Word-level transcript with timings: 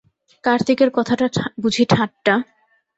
কার্তিকের 0.43 0.89
কথাটা 0.93 1.25
বুঝি 1.61 1.83
ঠাট্টা? 1.89 2.33